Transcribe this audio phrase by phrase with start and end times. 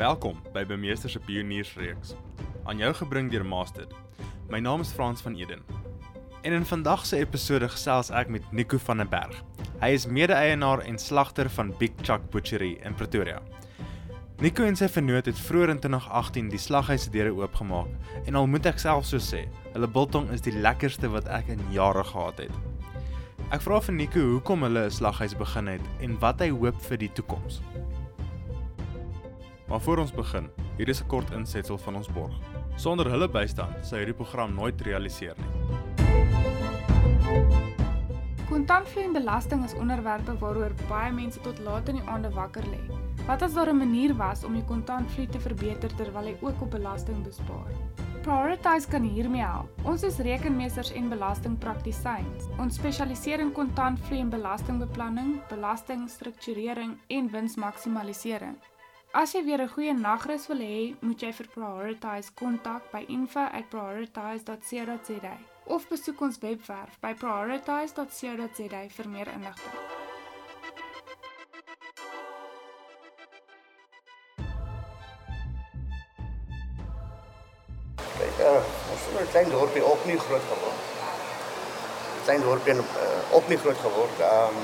[0.00, 2.14] Welkom by Bemeester se Pioniersreeks.
[2.64, 3.84] Aan jou gebring deur Master.
[4.48, 5.60] My naam is Frans van Eden.
[6.40, 9.42] En in vandag se episode gesels ek met Nico van der Berg.
[9.82, 13.42] Hy is mede-eienaar en slagter van Big Chuck Butchery in Pretoria.
[14.40, 18.48] Nico en sy vennoot het vroeër in 2018 die slaghuis se deure oopgemaak en al
[18.48, 19.44] moet ek self so sê,
[19.74, 22.56] hulle biltong is die lekkerste wat ek in jare gehad het.
[23.52, 27.04] Ek vra vir Nico hoekom hulle 'n slaghuis begin het en wat hy hoop vir
[27.04, 27.60] die toekoms.
[29.70, 32.34] Maar voor ons begin, hier is 'n kort insetsel van ons borg.
[32.76, 35.50] Sonder hulle bystand sou hierdie program nooit realiseer nie.
[38.48, 42.80] Kontantvloei en belasting is onderwerpe waaroor baie mense tot laat in die aande wakker lê.
[43.26, 46.70] Wat as daar 'n manier was om die kontantvloei te verbeter terwyl hy ook op
[46.70, 47.70] belasting bespaar?
[48.22, 49.68] Prioritize kan hiermee help.
[49.82, 52.48] Ons is rekenmeesters en belastingpraktisyns.
[52.58, 58.56] Ons spesialiseer in kontantvloei en belastingbeplanning, belastingstrukturering en winsmaksimalisering.
[59.12, 65.36] As jy weer 'n goeie nagrus wil hê, moet jy vir Prioritize kontak by info@prioritize.co.za
[65.64, 69.74] of besoek ons webwerf by prioritize.co.za vir meer inligting.
[78.18, 80.80] Kyk, uh, ons het 'n klein dorpie op nie groot geword.
[82.14, 82.82] 'n Klein dorpie uh,
[83.30, 84.20] op nie groot geword.
[84.20, 84.62] Ehm um,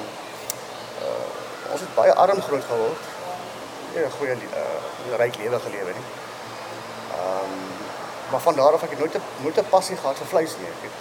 [1.02, 3.15] uh, ons het baie arm groot geword.
[3.96, 6.06] Nie 'n goeie uh, ryk lewe gelewe nie.
[7.16, 7.60] Ehm um,
[8.30, 10.68] maar van daar af ek het nooit 'n nooit 'n passie gehad vir vleis nie.
[10.68, 10.98] Ek het,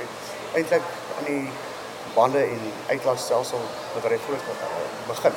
[0.00, 0.86] ek het eintlik
[1.18, 1.50] aan die
[2.14, 3.60] bande en uitlaatstelsel
[3.94, 4.42] bedryf groot
[5.06, 5.32] begin.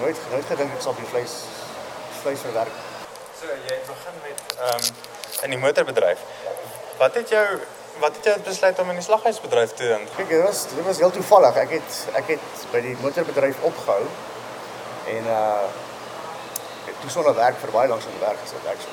[0.00, 1.34] Nooit nooit gedink ek sal by vleis
[2.22, 2.74] vleis verwerk.
[3.40, 4.94] So jy het begin met ehm um,
[5.42, 6.18] in die motorbedryf.
[6.98, 7.46] Wat het jou
[7.98, 10.08] wat het jou besluit om in die slaghuisbedryf te doen?
[10.16, 11.54] Kyk, dit was dit was heel toevallig.
[11.56, 14.04] Ek het ek het by die motorbedryf opgehou
[15.14, 15.68] en uh
[16.90, 18.86] ek toe sonder werk vir baie lank sonder werk gesit ek.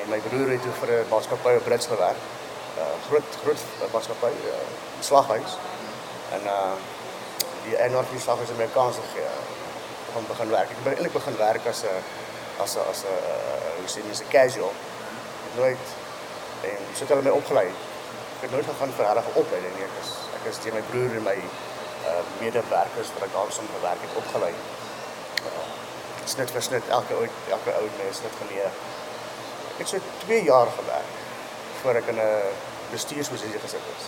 [0.00, 2.22] En my broer het toe vir 'n maatskappy op Brits gewerk.
[2.78, 3.60] Uh groot groot
[3.92, 4.62] maatskappy uh,
[5.00, 5.58] slaghuis.
[6.38, 6.74] En uh
[7.64, 9.28] die eienaar van die slaghuis het my kans gegee
[10.16, 10.70] om begin werk.
[10.70, 12.02] Ek het eintlik begin werk as 'n
[12.62, 14.72] as 'n as 'n uh, hoe sê jy, 'n casual.
[15.46, 15.86] Ek nooit
[16.70, 17.70] en so het hulle my opgelei
[18.40, 19.84] ek het nooit gegaan vir regtig opleiding nie.
[19.84, 21.36] Ek is ek is deur my broer en my
[22.10, 24.52] uh medewerkers wat ek daarsom gewerk het opgelei.
[26.20, 27.26] Uh, snit vir snit elke ou
[27.56, 28.78] elke ou mens het geleer.
[29.74, 31.12] Ek het so 2 jaar gewerk
[31.82, 32.52] voor ek in 'n
[32.90, 34.04] bestuursposisie gesit is.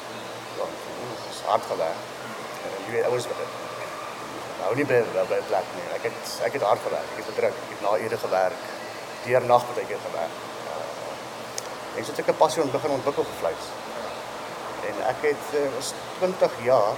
[0.59, 2.01] Ja, dit is hard gewerk.
[2.65, 3.27] En jy weet ouers
[4.61, 5.87] nou nie by by plek nie.
[5.95, 7.09] Ek het ek het hard gewerk.
[7.13, 7.55] Ek het gedruk.
[7.65, 8.61] Ek het na ure gewerk.
[9.25, 10.35] Deur nag baie keer gewerk.
[11.97, 13.65] Uh, so het ek 'n passie ontwikkel ontwikkel vir vleis
[14.89, 16.95] en ek het uh, was 20 jaar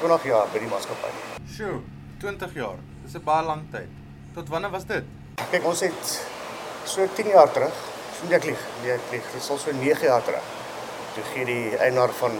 [0.00, 1.12] 20 jaar by die maatskappy.
[1.48, 1.80] Sjoe,
[2.20, 2.80] 20 jaar.
[3.06, 3.90] Dis 'n baie lang tyd.
[4.34, 5.04] Tot wanneer was dit?
[5.50, 6.26] Kyk, ons het
[6.84, 7.74] so 10 jaar terug,
[8.18, 10.42] so ek lieg, nee ek lieg, dit sal so 9 jaar terug.
[11.14, 12.34] Toe gee die eienaar van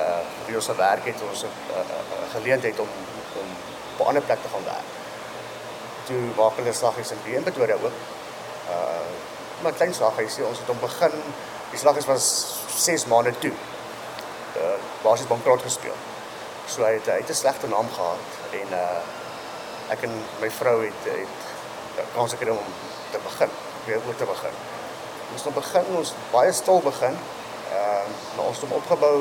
[0.00, 2.88] uh wie ons werk het ons 'n uh, uh, geleentheid om
[3.40, 3.48] om
[3.92, 4.88] op 'n ander plek te gaan werk.
[6.06, 7.98] Toe maak hulle slaghuis in Been Pretoria ook.
[8.74, 9.12] Uh
[9.62, 11.14] maar klein slaghuisie, ons het hom begin
[11.70, 12.26] die slaghuis was
[12.76, 13.54] 6 maande toe.
[14.56, 15.98] Uh basies bankrot gespeel.
[16.66, 19.22] So hy het hy het 'n slegte naam gehad en uh
[19.92, 22.70] ek en my vrou het het kans gekry om
[23.10, 23.50] te begin,
[23.86, 24.54] weer oor te begin.
[25.32, 27.18] Ons het begin, ons baie stil begin.
[27.72, 28.04] Uh
[28.36, 29.18] maar ons het hom opgebou.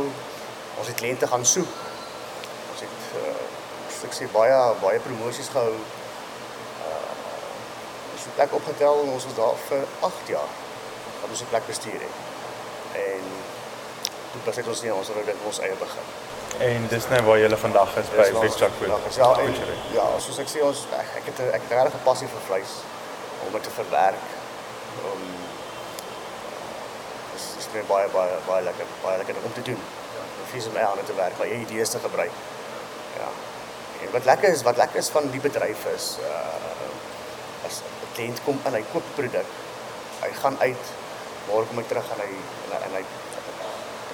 [0.78, 1.74] Ons het kliënte gaan soek.
[2.72, 3.42] Ons het uh
[4.04, 5.76] ek sê baie baie promosies gehou.
[6.84, 7.12] Uh
[8.14, 10.54] ons het plek opgetel en ons was daar vir 8 jaar.
[11.22, 12.16] Dat ons 'n plek bestuur het.
[13.08, 13.26] En
[14.32, 16.33] toe besluit ons nie ons wou dit ons eie begin.
[16.60, 19.16] En dis nou waar jy vandag is by Big Chuck Food.
[19.18, 19.56] Ja, en,
[19.94, 22.74] ja, soos ek sê ons ek, ek het ek het regtig 'n passie vir vleis
[23.46, 24.28] om dit te verwerk.
[25.12, 25.24] Om
[27.34, 29.82] dis is net baie baie baie lekker baie lekker om te doen.
[30.52, 32.36] Vleis om aan te werk, baie idees te gebruik.
[33.18, 33.30] Ja.
[34.06, 38.44] En wat lekker is, wat lekker is van die bedryf is uh as 'n kliënt
[38.46, 39.50] kom en hy koop 'n produk,
[40.22, 40.86] hy gaan uit,
[41.48, 43.04] môre kom hy terug en hy en hy, en hy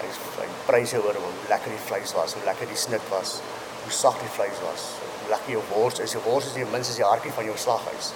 [0.03, 0.11] hy
[0.41, 3.39] hy pryse oor hoe lekker die vleis was, hoe lekker die snit was,
[3.83, 4.87] hoe sag die vleis was,
[5.21, 6.15] hoe lekker jou wors is.
[6.15, 8.13] Jou wors is die minstens die hartjie van jou slaghuis.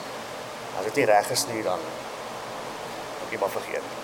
[0.78, 1.80] As dit nie reg gesny dan
[3.20, 4.02] moet jy maar vergeet.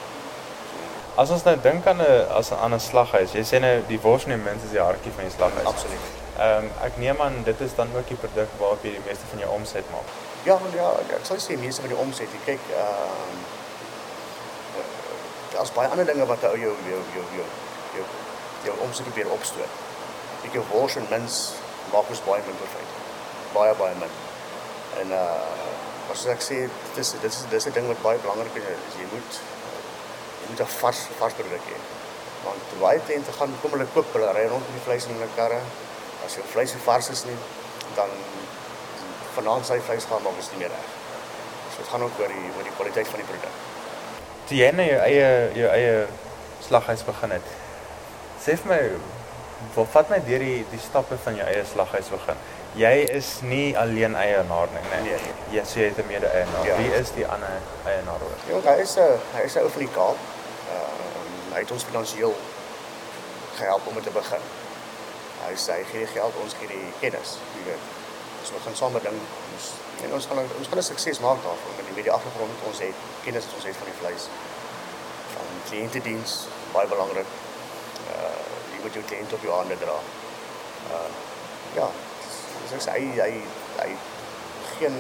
[1.20, 4.00] As ons nou dink aan 'n as 'n aan 'n slaghuis, jy sê nou die
[4.00, 5.68] wors neem minstens die hartjie van die slaghuis.
[5.68, 6.06] Absoluut.
[6.40, 9.26] Ehm um, ek neem aan dit is dan ook die produk waarop jy die meeste
[9.32, 10.08] van jou omset maak.
[10.44, 13.59] Ja, ja, ek sal sê meeste van die omset, jy kyk ehm uh,
[15.54, 17.48] daar's baie ander dinge wat ou jou jou jou jou
[17.96, 18.06] jou
[18.64, 19.78] jou omset probeer opstoot.
[20.46, 21.40] Ek jou wors en mins
[21.94, 22.98] maak ons baie min profit.
[23.54, 24.18] Baie baie min.
[25.04, 25.70] En uh
[26.10, 28.66] soos ek sê, dit is dit is dis 'n ding wat baie belangrik is.
[28.98, 29.32] Jy moet
[30.42, 31.78] jy moet 'n vars vars produk hê.
[32.44, 35.30] Want baie kliënte gaan kom hulle koop, hulle ry rond met die vleis in hulle
[35.36, 35.62] karre.
[36.26, 37.38] As jou vleis nie vars is nie,
[37.96, 38.10] dan
[39.36, 40.88] vanaand sy vleis gaan maak is nie meer reg.
[41.72, 43.56] So dit gaan ook oor die oor die kwaliteit van die produk.
[44.50, 46.06] Toe jy nou jou eie jou eie
[46.66, 47.50] slaghuis begin het.
[48.42, 48.80] Sê vir my
[49.76, 52.40] wat vat my deur die die stappe van jou eie slaghuis begin?
[52.80, 55.02] Jy is nie alleen eienaar nie, né?
[55.06, 55.36] Nee, nee.
[55.54, 56.66] Jy sê jy het 'n mede-eienaar.
[56.66, 56.78] Ja.
[56.82, 58.40] Wie is die ander eienaar oor?
[58.50, 60.18] Jong, hy is 'n hy is 'n ou van die Kaap.
[60.74, 62.36] Ehm hy het ons finansiëel
[63.56, 64.44] gehelp om dit te begin.
[65.46, 67.99] Hy sê hy gee die geld, ons gee die kennis, jy weet.
[68.40, 69.18] Ons begin saam met ding
[69.54, 69.70] ons
[70.04, 72.68] en ons gaan ons gaan 'n sukses maak daarvan met die met die agtergrond wat
[72.72, 74.24] ons het, kennis wat ons het van die vleis.
[75.34, 76.36] Van kliëntediens,
[76.74, 77.30] baie belangrik.
[78.14, 78.38] Uh
[78.74, 79.98] jy moet jou kliënt op jou hande dra.
[80.96, 81.10] Uh
[81.80, 81.88] ja,
[82.70, 83.34] dis sê hy hy
[83.82, 83.90] hy
[84.78, 84.96] geen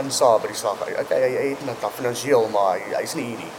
[0.00, 0.80] insaag by die slag.
[1.04, 3.52] Okay, hy, hy het net finansiëel, maar hy hy's nie hier nie.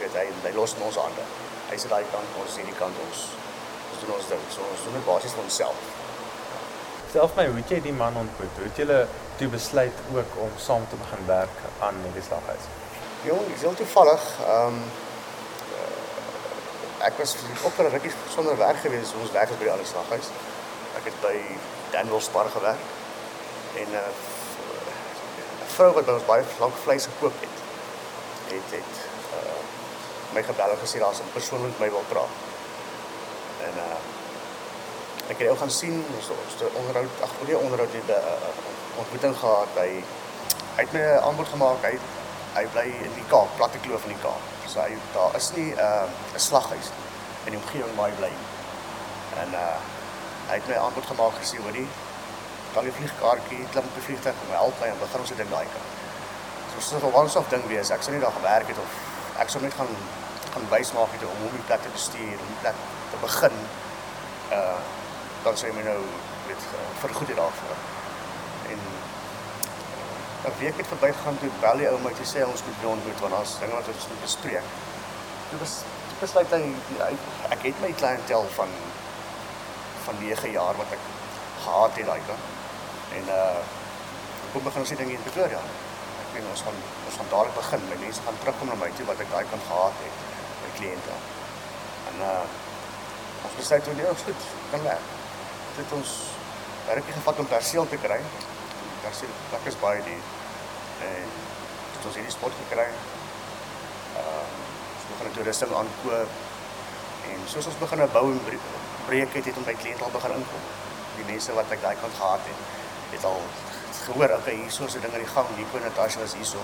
[0.02, 1.28] weet hy hy los in ons hande.
[1.70, 3.28] Hy sit daai kant, ons is hierdie kant ons.
[3.92, 4.44] Ons doen ons ding.
[4.50, 6.05] So ons doen dit basies vir onsself.
[7.16, 8.58] Self my, hoe het jy die man ontmoet?
[8.60, 8.96] Hoe het julle
[9.40, 12.64] toe besluit ook om saam te begin werk aan die slaghuis?
[13.24, 14.24] Jong, dis heel toevallig.
[14.44, 14.82] Ehm um,
[17.08, 17.32] ek was
[17.64, 19.14] ook vir 'n rukkie sonder werk gewees.
[19.20, 20.28] Ons werk by die ander slaghuis.
[20.98, 21.36] Ek het by
[21.94, 22.84] Daniel Spar gewerk
[23.80, 24.12] en 'n uh,
[25.76, 27.56] vrou wat by ons baie lank vleis gekoop het,
[28.52, 28.92] het het
[29.40, 29.56] uh,
[30.34, 32.45] my gebel en gesê daar's 'n persoon wat my wil praat.
[35.26, 39.00] Ek het ou gaan sien, ons ons het onderhoud, ag nee, onderhoud het 'n uh,
[39.02, 39.88] ontmoeting gehad by
[40.76, 41.82] hy het my 'n aanbod gemaak.
[41.82, 41.98] Hy
[42.54, 44.42] hy bly in die Kaap, Platte Kloof in die Kaap.
[44.66, 46.88] So hy daar is nie 'n uh, slaghuis
[47.44, 48.48] in die omgewing waar hy bly nie.
[49.42, 49.78] En uh
[50.48, 51.88] hy het my aanbod gemaak gesê, hoorie,
[52.74, 55.36] dan die vliegkaartjie, klim op die vliegtuig en my help my en begin ons dit
[55.36, 55.88] ding daai kant.
[56.70, 57.90] So so 'n one-off ding wees.
[57.90, 58.92] Ek sou nie daar gewerk het of
[59.42, 59.90] ek sou net gaan
[60.52, 62.78] gaan wys maak het om hoe die plek te bestuur, hoe die plek
[63.10, 63.56] te begin.
[64.52, 64.78] Uh
[65.46, 66.00] dan sê my nou
[66.46, 66.62] weet
[67.00, 67.76] vergoed dit daarvoor.
[68.72, 68.80] En
[70.48, 73.20] 'n week het verbygegaan toe bel die ou my toe sê ons moet weer ontmoet
[73.20, 74.66] want daar's dinge wat ons moet bespreek.
[75.50, 75.74] Dit was
[76.08, 77.12] dit besluit hy,
[77.54, 78.70] ek het my kliëntel van
[80.06, 81.04] van 9 jaar wat ek
[81.64, 82.46] gehad het daai kant.
[83.18, 83.58] En uh
[84.56, 85.62] ek begin ons die ding in Pretoria.
[86.22, 87.88] Ek weet ons gaan ons gaan dadelik begin.
[87.90, 90.16] My mense gaan terugkom na my toe wat ek daai kant gehad het
[90.62, 91.14] by kliënte.
[92.10, 92.44] En uh
[93.44, 95.14] ons besluit toe nee, ons goed, kan werk.
[95.76, 96.10] Het ons
[96.86, 98.16] werkie gevat om perseel te kry.
[99.02, 100.22] Perseel plek is baie duur.
[101.04, 101.26] En
[101.92, 102.86] dit ons hierdie spot gekry.
[104.22, 104.46] Uh
[104.96, 106.30] ons begin 'n toerusting aankoop
[107.32, 108.40] en soos ons begin bou en
[109.06, 110.64] breek het, het om by kliënte al begin inkom.
[111.16, 112.64] Die mense wat ek daai kant gehad het,
[113.12, 113.40] het al
[114.06, 116.60] gehoor, okay, hier so 'n ding aan die gang, Nico en Natasha was hierso.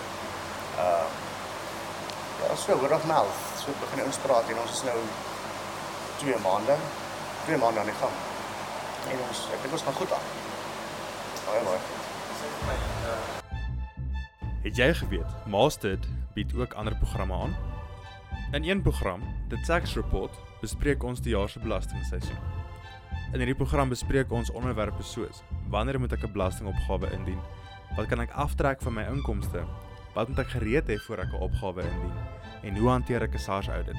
[0.78, 1.06] Uh
[2.42, 3.38] ja, so word of mouth.
[3.60, 4.98] So begin ons praat en ons is nou
[6.18, 6.76] 2 maande,
[7.44, 8.31] 2 maande aan die gang.
[9.10, 10.26] En ons ek dink ons gaan goed aan.
[11.46, 11.78] Baie mooi.
[14.62, 17.56] Het jy geweet Mastered bied ook ander programme aan?
[18.52, 22.38] In een program, The Tax Report, bespreek ons die jaar se belastingseisoen.
[23.32, 25.42] In hierdie program bespreek ons onderwerpe soos:
[25.72, 27.40] Wanneer moet ek 'n belastingopgawe indien?
[27.96, 29.64] Wat kan ek aftrek van my inkomste?
[30.14, 32.16] Wat moet ek gereed hê voor ek 'n opgawe indien?
[32.62, 33.96] En hoe hanteer ek 'n SARS audit?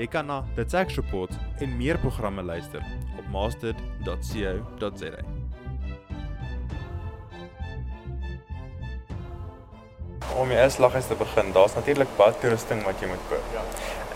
[0.00, 2.80] Jy kan na The Tax Report en meer programme luister
[3.20, 5.10] op mastered.co.za.
[10.40, 13.52] Om jy eers laggies te begin, daar's natuurlik baie toerusting wat jy moet koop.
[13.52, 13.64] Ja.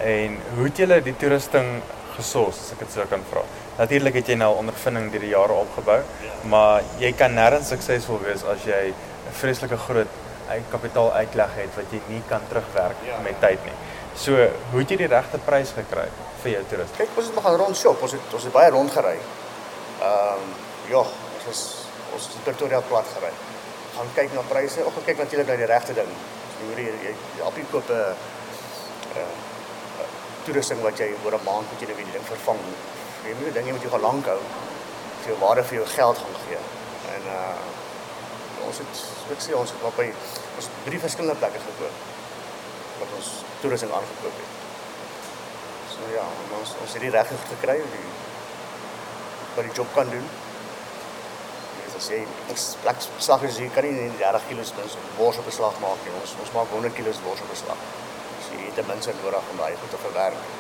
[0.09, 1.69] En hoe het julle die toerusting
[2.17, 3.43] gesource as ek dit sou kan vra?
[3.77, 6.33] Natuurlik het jy nou ondervinding deur die jare opgebou, Ja.
[6.49, 10.09] maar jy kan nêrens suksesvol wees as jy 'n vreeslike groot
[10.71, 13.21] kapitaal uitleg het wat jy nie kan terugwerk Ja.
[13.21, 13.77] met tyd nie.
[14.15, 14.35] So,
[14.71, 16.05] hoe het jy die regte prys gekry
[16.45, 17.01] vir jou toerusting?
[17.01, 18.03] Kyk, ons het maar gaan rond shop.
[18.07, 19.17] Ons het ons het baie rond gery.
[20.07, 20.53] Ehm
[20.87, 21.63] ja, ons is
[22.15, 23.33] ons het Pretoria plat gery.
[23.97, 26.15] Gaan kyk na pryse, ook gekyk natuurlik na die regte ding.
[26.61, 27.17] Hoor jy jy,
[27.49, 28.15] appie koop 'n
[29.19, 29.27] 'n
[30.47, 32.63] toerusting wat jy oor 'n maand moet jy nou die ding vervang.
[33.27, 34.41] Jy moet die ding jy moet jy gaan lank hou.
[35.23, 36.63] Vir jou waarde vir jou geld gaan gee.
[37.15, 37.57] En uh
[38.67, 38.95] ons het
[39.31, 40.13] ek sê ons het maar by
[40.57, 42.14] ons drie verskillende plekke gekoop
[43.01, 43.31] wat ons
[43.63, 44.53] toerusting aangekoop het.
[45.95, 46.25] So ja,
[46.59, 48.09] ons ons het die reg gekry om die
[49.55, 50.27] wat die job kan doen.
[51.85, 52.21] Dis as jy
[52.51, 56.03] ons plek slag is jy kan nie net 30 kg mens bors op beslag maak
[56.07, 56.15] nie.
[56.21, 57.87] Ons ons maak 100 kg bors op beslag.
[58.47, 60.53] So jy het ten minste nodig om daai goed te verwerk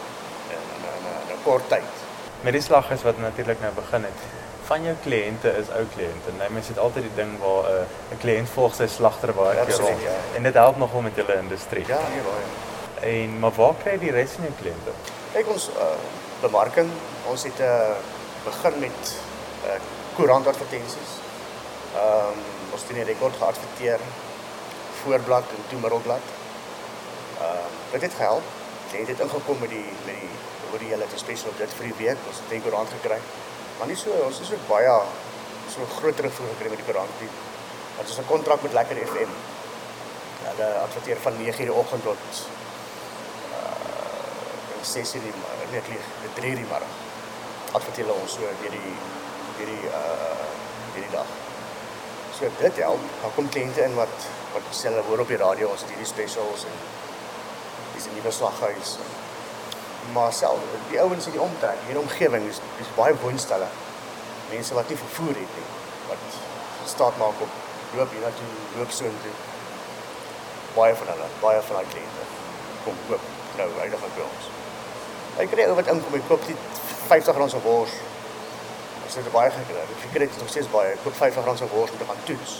[0.54, 2.02] in in in 'n kort tyd.
[2.46, 4.20] Met die slaghuis wat natuurlik nou begin het,
[4.64, 6.32] van jou kliënte is ou kliënte.
[6.38, 9.64] Nou mense het altyd die ding waar 'n uh, 'n kliënt volg sy slagter baie
[9.66, 10.00] keer rond.
[10.02, 10.16] ja.
[10.36, 11.86] En dit help nogal met julle industrie.
[11.86, 12.46] Ja, nee baie.
[13.14, 14.92] En maar waar kry jy die res van jou kliënte?
[15.32, 15.88] Kyk ons uh,
[16.40, 16.90] bemarking,
[17.26, 17.96] ons het uh,
[18.44, 19.14] begin met
[19.66, 19.78] uh,
[20.16, 21.12] koerantadvertensies.
[21.94, 22.38] Ehm um,
[22.72, 24.00] ons het die rekord geadverteer
[25.02, 26.24] voorblad en toe middelblad.
[27.38, 28.46] Ehm uh, dit het gehelp.
[28.90, 30.30] Dit het ingekom met die met die
[30.72, 32.18] oor die hele spesiaal op dit vir die week.
[32.28, 33.20] Ons het 'n koerant gekry.
[33.78, 34.94] Maar nie so ons is ook baie
[35.72, 37.18] so groot terugvoer gekry met die koerant.
[37.18, 37.32] Die
[37.96, 39.30] Dit is 'n kontrak met Lekker FM.
[40.42, 42.16] Hulle adverteer van 9:00 die oggend tot
[43.52, 45.32] uh 6:00 die
[45.70, 46.04] nee, ek lieg,
[46.34, 46.94] 3:00 die middag.
[47.72, 48.96] Adverteer hulle ons so deur die
[49.56, 50.44] deur die uh
[50.94, 51.26] deur die dag.
[52.38, 53.00] So dit help.
[53.22, 54.14] Dan kom kliënte in wat
[54.52, 56.76] wat sê hulle hoor op die radio ons het hierdie specials en
[57.94, 58.98] dis 'n nuwe slaghuis.
[60.12, 60.58] Maar self
[60.90, 63.66] die ouens in die omtrek, hier omgewing is is baie woonstelle.
[64.50, 65.68] Mense wat nie vervoer het nie,
[66.08, 66.18] wat
[66.84, 67.62] staat maak op
[67.96, 69.34] loop hier na toe, loop so intoe.
[70.74, 72.24] Baie van hulle, baie van daai kliënte
[72.84, 73.20] kom koop
[73.56, 74.48] nou uiteindelik by ons.
[75.42, 76.56] Ek kry ou wat inkom, hy koop die
[77.08, 77.94] R50 se wors.
[79.04, 79.82] Het dit baie gekry.
[79.84, 80.94] Ek kry dit nog steeds baie.
[81.04, 82.56] Koop R50 se wors om te gaan toets.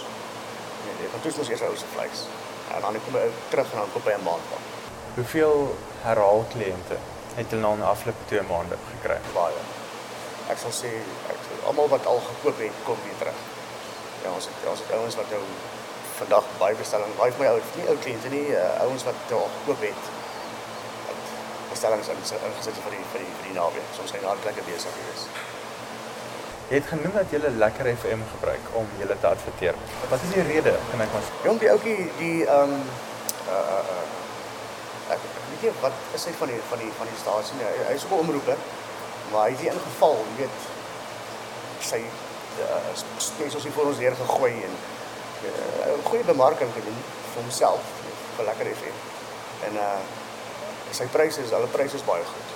[0.85, 2.25] Nee, jy gaan toets mos eers ou se vleis.
[2.75, 4.71] En dan kom hy terug en dan koop hy 'n maand van.
[5.15, 6.97] Hoeveel herhaal kliënte
[7.35, 9.17] het julle nou in die afgelope 2 maande gekry?
[9.35, 9.63] Baie.
[10.53, 10.91] Ek sal sê
[11.33, 13.39] ek almal wat al gekoop het, kom weer terug.
[14.23, 15.41] Ja, ons het ons het ouens wat nou
[16.19, 19.41] vandag baie bestelling, baie van my ou, nie ou kliënte nie, uh, ouens wat nou
[19.41, 20.07] al gekoop het.
[21.09, 21.25] Wat
[21.73, 23.99] bestellings in ingesit vir die vir die vir die naweek.
[24.03, 25.27] Ons gaan daar lekker besig wees.
[26.69, 29.75] Jy het genoem dat jy lekker FM gebruik om julle te adverteer.
[30.09, 30.73] Wat is die rede?
[30.91, 32.79] Kan ek maar Jong die ouetjie die ehm um,
[33.45, 34.04] uh uh uh
[35.61, 37.65] weet nie wat is hy van die van die van die stasie nie.
[37.65, 38.57] Hy, hy is ook 'n omroeper,
[39.31, 40.57] maar hy het hier ingeval, jy weet
[41.79, 42.01] sy
[42.59, 44.73] uh, spesiaal hier voor ons deur gegooi en
[45.49, 46.99] uh, 'n goeie bemarking gedoen
[47.33, 47.81] vir homself
[48.35, 48.97] vir lekker FM.
[49.69, 49.97] En uh
[50.95, 52.51] sy pryse is, hulle pryse is baie goed.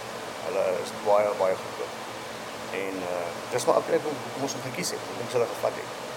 [0.45, 1.93] Hulle is baie baie goedkoop.
[2.81, 5.03] En uh dis maar ek kom kom ons hom gekies het.
[5.23, 6.08] Ons hulle gevat het.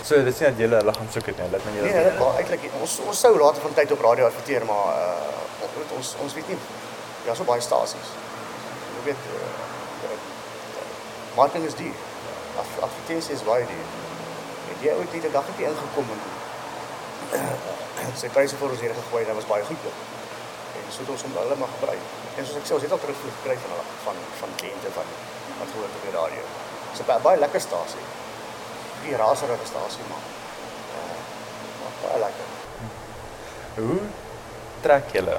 [0.00, 1.50] So dit sê dat julle hulle gaan soek het net.
[1.52, 4.28] Laat my julle Nee, dit maar eintlik ons ons sou later van tyd op radio
[4.30, 5.40] adverteer, maar uh
[5.82, 6.58] ons ons, ons weet nie.
[7.26, 8.14] Ja, so baie stasies.
[8.96, 9.50] Jy weet uh,
[11.36, 11.98] marketing is duur.
[12.60, 13.86] Ad, advertensie is baie duur.
[14.72, 16.16] En jy het die dag het jy ingekom
[18.02, 20.00] en sy pryse vir ons hier gegooi, dit was baie goedkoop.
[20.76, 22.10] En so het ons hom hulle maar gebruik.
[22.36, 25.14] En soos ek sê, ons het al terugvoer gekry van hulle van van kliënte van
[25.60, 26.42] wat gehoor het op die radio.
[26.92, 28.04] 'n baie, baie lekker stasie.
[29.02, 30.26] Die raserige stasie maar.
[30.98, 31.18] Uh,
[31.80, 32.46] maar baie lekker.
[33.74, 34.00] Hoe
[34.80, 35.36] trek julle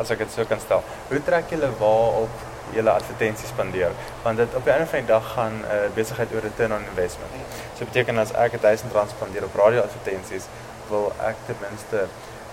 [0.00, 0.84] as ek dit so kan stel?
[1.10, 3.92] Hoe trek julle waarop julle advertensies spandeer?
[4.22, 6.88] Want dit op die einde van die dag gaan 'n uh, besigheid oor return on
[6.94, 7.32] investment.
[7.76, 10.48] So beteken as ek 1000 rand spandeer op radio advertensies,
[10.88, 12.06] wil ek ten minste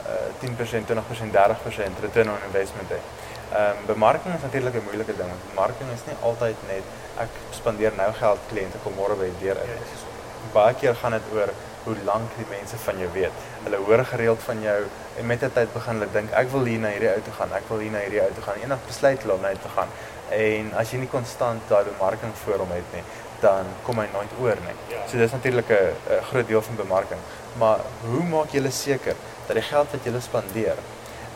[0.10, 3.02] uh, 10%, 20%, 30% return on investment hê.
[3.50, 5.30] Ehm um, bemarking is natuurlik 'n moeilike ding.
[5.30, 6.86] want Bemarking is nie altyd net
[7.18, 10.09] ek spandeer nou geld kliënte kom môre by die deur uit.
[10.54, 11.52] Baie keer gaan dit oor
[11.84, 13.46] hoe lank die mense van jou weet.
[13.64, 14.80] Hulle hoor gereeld van jou
[15.20, 17.56] en met die tyd begin hulle dink ek wil hier na hierdie ou toe gaan,
[17.58, 18.60] ek wil hier na hierdie ou toe gaan.
[18.64, 19.96] Eendag besluit hulle om na uit te gaan.
[20.36, 23.04] En as jy nie konstant daai bemarking voor hom het nie,
[23.44, 24.76] dan kom hy nooit oor nie.
[25.08, 27.22] So dis natuurlik 'n groot deel van bemarking.
[27.58, 29.16] Maar hoe maak julle seker
[29.48, 30.78] dat die geld wat julle spandeer,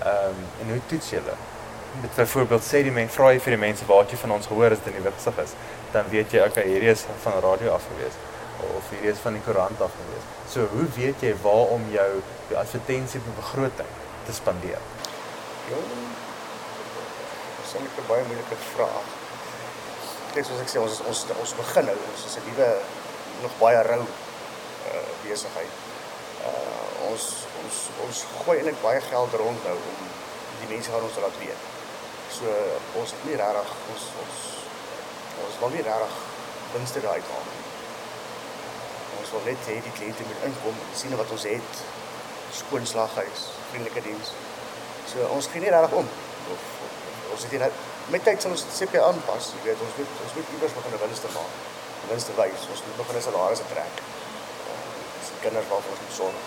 [0.04, 1.36] ehm um, en hoe toets julle?
[2.02, 4.72] Met byvoorbeeld sê die mense vra jy vir die mense waar jy van ons gehoor
[4.72, 5.52] is dit in die gesig is,
[5.92, 8.18] dan weet jy okay, hierdie is van radio af gewees
[8.60, 10.26] of hierdie is van die koerant af gewees.
[10.50, 12.10] So hoe weet jy waar om jou
[12.50, 13.92] jou advertensie begroting
[14.26, 14.82] te spandeer?
[15.70, 15.80] Ja.
[17.62, 19.08] Dis eintlik 'n baie moeilike vraag.
[20.36, 22.70] Net soos ek sê, ons ons ons begin nou, ons is 'n nuwe
[23.42, 25.74] nog baie rou uh besigheid.
[26.50, 27.24] Uh ons
[27.64, 30.00] ons ons gooi eintlik baie geld rond nou om
[30.60, 31.62] die mense van ons te laat weet.
[32.38, 32.46] So
[33.00, 34.38] ons het nie regtig ons ons
[35.46, 36.14] ons wil nie regtig
[36.74, 37.63] winste daai uithaal nie.
[39.24, 41.84] Ons wil net hê die kliënte moet inkom en sien wat ons het.
[42.54, 44.34] Skoon slaghuis, vriendelike diens.
[45.08, 46.10] So ons gee nie regtig om.
[46.52, 46.98] Of, of,
[47.32, 47.64] ons het hier
[48.12, 49.54] met tyd sal ons seker aanpas.
[49.56, 51.54] Jy weet, ons moet ons moet iewers begin 'n winste maak.
[52.04, 52.68] 'n Winste wys.
[52.74, 53.94] Ons moet begin salarisse trek.
[55.20, 56.40] Dis die kinders waarvoor ons moet sorg.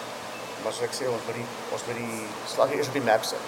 [0.62, 3.24] Maar soos ek sê, ons moet die ons moet die slag eers op die map
[3.24, 3.44] sit.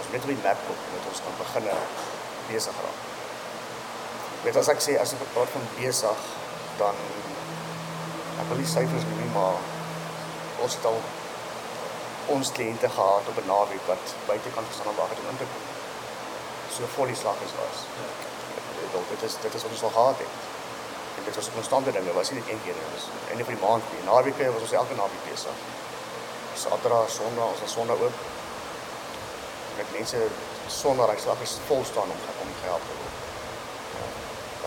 [0.00, 1.70] Ons moet op die map kom met ons kan begin
[2.50, 3.00] besig raak.
[4.42, 6.18] Weet as ek sê as ek praat van besig,
[6.78, 6.94] dan
[8.40, 9.56] ek wil nie syfers noem nie, maar
[10.64, 10.98] ons het al
[12.34, 15.64] ons kliënte gehad op 'n naweek wat buitekant gestaan het het om in te kom.
[16.74, 17.78] So vol die slag is was.
[18.00, 18.08] Ja.
[18.92, 20.34] Dit dit is dit is wat ons al gehad het.
[21.16, 22.86] En dit dit was 'n konstante ding, dit was nie net een keer nie.
[22.86, 24.02] Dit was einde van die maand nie.
[24.04, 25.56] Naweke was ons elke naweek besig.
[26.54, 28.16] Saterdag, Sondag, ons was Sondag ook.
[29.76, 30.18] Met mense
[30.80, 33.14] Sondag raak slag is vol staan om om gehelp te word.
[33.96, 34.06] Ja.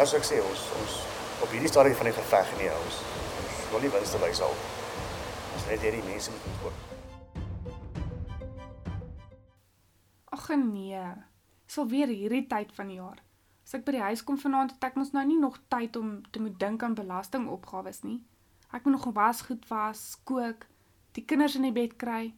[0.02, 0.94] As ek sê ons ons
[1.42, 3.00] op hierdie stadium van die geveg nie ons
[3.70, 4.56] ons wil nie winste wys al.
[5.56, 6.78] Ons net hierdie mense moet ontkoop.
[10.34, 11.04] Ag nee.
[11.66, 13.22] Dis al weer hierdie tyd van die jaar.
[13.62, 16.16] As ek by die huis kom vanaand, het ek mos nou nie nog tyd om
[16.34, 18.18] te moet dink aan belastingopgawes nie.
[18.74, 20.66] Ek moet nog was goed was, kook,
[21.14, 22.34] die kinders in die bed kry.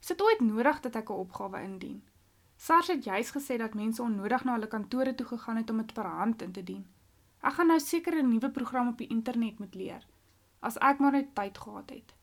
[0.00, 2.07] Is dit ooit nodig dat ek 'n opgawe indien?
[2.58, 5.92] SARS het juis gesê dat mense onnodig na hulle kantore toe gegaan het om dit
[5.94, 6.86] per hand in te dien.
[7.40, 10.06] Ek gaan nou seker 'n nuwe program op die internet moet leer
[10.60, 12.14] as ek maar net tyd gehad het.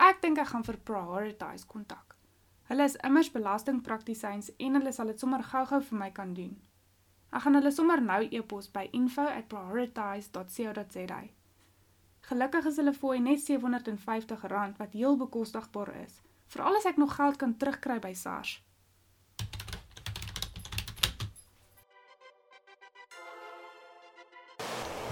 [0.00, 2.16] Ek dink ek gaan vir Prioritize kontak.
[2.68, 6.62] Hulle is immers belastingpraktisyns en hulle sal dit sommer gou-gou vir my kan doen.
[7.32, 11.22] Ek gaan hulle sommer nou e-pos by info@prioritize.co.za.
[12.20, 17.36] Gelukkig is hulle fooi net R750 wat heel bekostigbaar is, veral as ek nog geld
[17.36, 18.66] kan terugkry by SARS.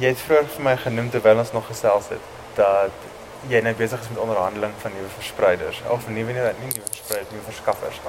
[0.03, 3.05] Jy het vroeër vir my genoem terwyl ons nog gesels het dat
[3.47, 7.31] jy nou besig is met onderhandeling van nuwe verspreiders of nuwe nie nie nuwe verspreiders,
[7.31, 8.01] nuwe verskaffers.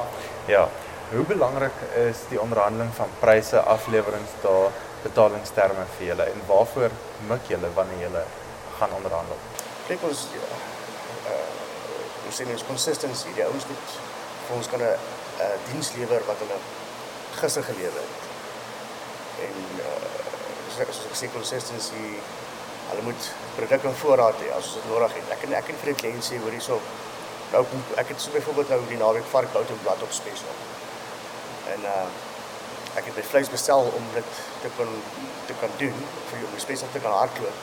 [0.50, 0.63] Ja.
[1.12, 4.72] Hoe belangrik is die onderhandeling van pryse, afleweringsdae,
[5.04, 6.98] betalingsterme vir julle en waarvoor
[7.30, 8.24] mik julle wanneer julle
[8.80, 9.46] gaan onderhandel?
[9.86, 10.50] Kyk ons ja,
[11.30, 11.44] uh
[12.25, 13.30] ons sien ons consistency.
[13.38, 13.98] Die ouens moet
[14.48, 16.58] vir ons kan 'n uh, diens lewer wat hulle
[17.38, 18.24] gister gelewer het.
[19.46, 19.54] En
[19.86, 20.35] uh
[21.34, 22.05] consistency
[22.89, 25.34] hulle moet produk in voorraad hê as dit nodig het.
[25.36, 26.79] Ek en ek en vir die kliënt sê hoor hierso
[27.51, 27.63] nou
[28.01, 30.63] ek het so byvoorbeeld nou die naweek varkbout en blad op spesiaal.
[31.75, 32.08] En uh
[32.96, 34.91] ek het my vleis bestel om dit te kan
[35.48, 35.96] te kan doen
[36.29, 37.58] vir jou spesiaal te kan hardloop.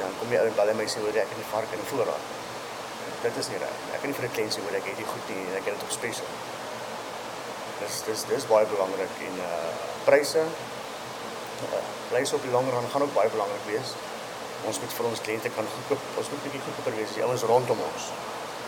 [0.00, 2.32] Ja, kom jy ou en bel my sê hoor ek het die vark in voorraad.
[3.22, 3.76] Dit is nie reg.
[3.94, 5.86] Ek nie vir die kliënt sê hoor ek het dit goed nie, ek het dit
[5.86, 6.34] op spesiaal.
[7.82, 9.60] Dis dis dis baie belangrik en uh
[10.08, 10.42] pryse
[11.70, 13.94] uh, pryse op die langer run gaan ook baie belangrik wees
[14.68, 17.44] ons moet vir ons kliënte kan goedkoop, ons moet bietjie goedkoper wees as die ouens
[17.50, 18.06] rondom ons.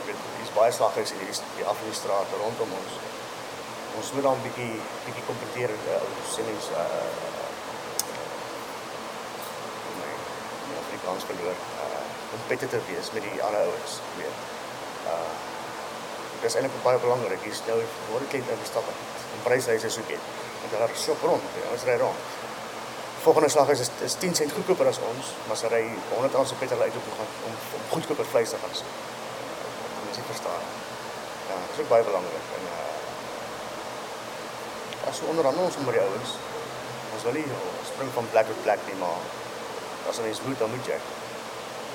[0.00, 2.98] Ek weet hier's baie slaggers in hierdie die af in die straat rondom ons.
[3.96, 4.74] Ons moet dan bietjie
[5.06, 7.06] bietjie kompeteer uh, sê mens uh
[9.96, 10.10] my
[10.68, 11.64] my Afrikaans verloor.
[11.86, 12.04] Uh
[12.34, 14.42] competitive wees met die ander ouens, weet.
[15.14, 15.20] Uh
[16.36, 17.40] dit is eintlik baie belangrik.
[17.48, 17.78] Hier's nou
[18.10, 18.92] waar die kliënt instap.
[19.32, 20.34] Die pryshuise soek het.
[20.60, 22.36] Want hulle shop rond, ons ry rond
[23.26, 25.84] volgende slag is is 10 sent goedkoper as ons, maar sy ry
[26.14, 28.98] 100 rand se petrol uit op gaan om, om goedkoper vleis te gaan soek.
[30.02, 30.66] Moet jy verstaan.
[31.48, 32.84] Ja, dit is ook baie belangrik en uh
[35.06, 36.30] as ons onderhandel ons met die ouens,
[37.16, 37.44] ons wil nie
[37.90, 39.20] spring van plek tot plek nie, maar
[40.10, 40.98] as ons moet dan moet jy.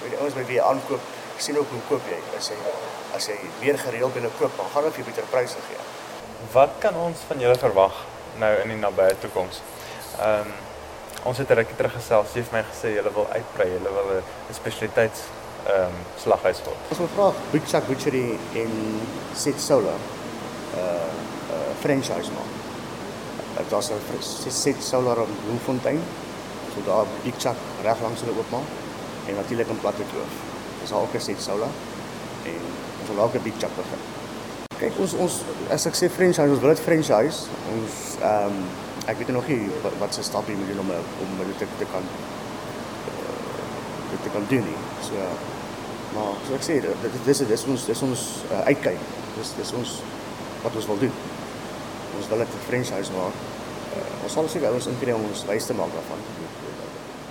[0.02, 1.12] Weet die ouens by wie jy aankoop,
[1.48, 2.20] sien ook hoe koop jy.
[2.40, 2.58] As jy
[3.16, 5.88] as jy weer gereeld binne koop, dan gaan hulle vir beter pryse gee.
[6.56, 8.04] Wat kan ons van julle verwag
[8.44, 9.64] nou in die nabye toekoms?
[10.20, 10.60] Ehm um,
[11.24, 12.34] ons het 'n rukkie terug gesels.
[12.34, 15.20] Jy het my gesê jy wil uitbrei, jy wil 'n spesialiteits
[15.66, 16.78] ehm um, slaghuis word.
[16.90, 19.02] Ons wil Big Chuck Butchery in
[19.34, 20.00] Sit Solar
[20.76, 20.82] uh
[21.54, 22.52] uh franchise maak.
[23.58, 26.02] Dit was 'n Sit Solar in Bloemfontein.
[26.74, 27.06] So daar
[27.38, 28.70] Chuck reg langs hulle oopmaak
[29.28, 30.36] en natuurlik in Platte Kloof.
[30.82, 31.74] Dis ook 'n Sit Solar
[32.46, 32.62] en
[33.02, 34.02] ons wil ook 'n Chuck begin.
[34.80, 37.46] Kyk ons ons as ek sê franchise, ons wil dit franchise.
[37.74, 38.66] Ons ehm um,
[39.10, 41.68] ek weet nog nie wat, wat se stap jy moet doen om om dit te,
[41.78, 43.38] te kan uh,
[44.12, 44.80] dit te kan doen nie.
[45.08, 45.30] So
[46.16, 49.08] maar so ek sê dit dis dis ons dis ons uh, uitkyk.
[49.38, 49.96] Dis dis ons
[50.66, 51.16] wat ons wil doen.
[52.20, 53.40] Ons wil dit 'n franchise maak.
[53.96, 56.22] Uh, ons sal seker ons inkry om ons wys te maak daarvan.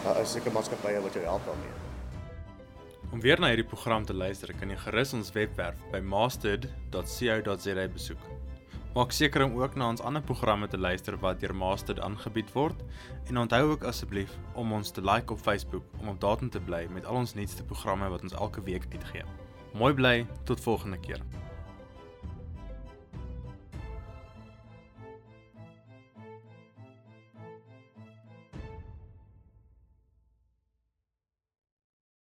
[0.05, 1.77] Daar is seker maatskappye wat jou help daarmee.
[3.13, 8.40] Om weer na hierdie program te luister, kan jy gerus ons webwerf by mastered.co.za besoek.
[8.91, 12.81] Maak seker om ook na ons ander programme te luister wat deur Master aangebied word
[13.31, 16.89] en onthou ook asseblief om ons te like op Facebook om op datum te bly
[16.91, 19.23] met al ons nuutste programme wat ons elke week uitgee.
[19.79, 21.23] Mooi bly, tot volgende keer.